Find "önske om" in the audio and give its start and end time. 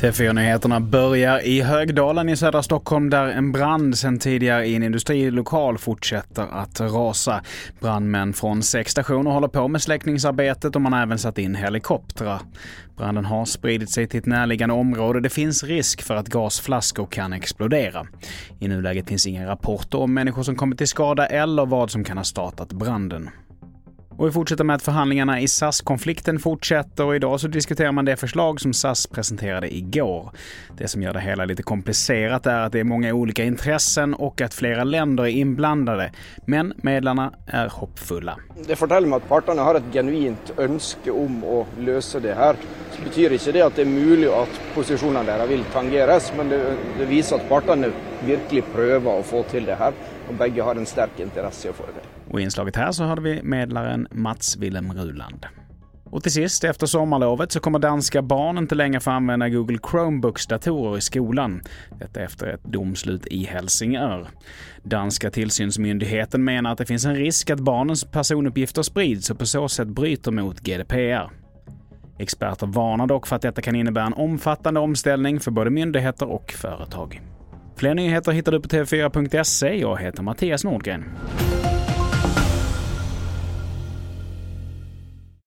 40.56-41.44